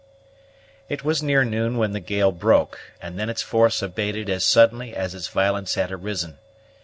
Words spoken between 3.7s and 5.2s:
abated as suddenly as